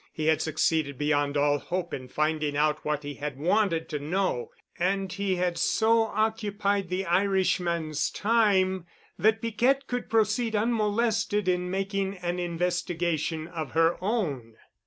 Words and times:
He 0.11 0.25
had 0.25 0.41
succeeded 0.41 0.97
beyond 0.97 1.37
all 1.37 1.59
hope 1.59 1.93
in 1.93 2.07
finding 2.07 2.57
out 2.57 2.83
what 2.83 3.03
he 3.03 3.13
had 3.13 3.37
wanted 3.37 3.87
to 3.89 3.99
know; 3.99 4.49
and 4.79 5.13
he 5.13 5.35
had 5.35 5.59
so 5.59 6.05
occupied 6.05 6.89
the 6.89 7.05
Irishman's 7.05 8.09
time 8.09 8.87
that 9.19 9.43
Piquette 9.43 9.85
could 9.85 10.09
proceed 10.09 10.55
unmolested 10.55 11.47
in 11.47 11.69
making 11.69 12.17
an 12.17 12.39
investigation 12.39 13.45
of 13.47 13.73
her 13.73 14.03
own. 14.03 14.55